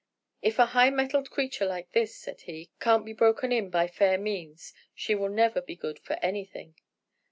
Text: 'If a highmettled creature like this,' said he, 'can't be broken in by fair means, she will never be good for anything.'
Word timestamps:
'If 0.41 0.57
a 0.57 0.65
highmettled 0.65 1.29
creature 1.29 1.67
like 1.67 1.91
this,' 1.91 2.15
said 2.15 2.41
he, 2.41 2.71
'can't 2.79 3.05
be 3.05 3.13
broken 3.13 3.51
in 3.51 3.69
by 3.69 3.85
fair 3.85 4.17
means, 4.17 4.73
she 4.95 5.13
will 5.13 5.29
never 5.29 5.61
be 5.61 5.75
good 5.75 5.99
for 5.99 6.13
anything.' 6.23 6.73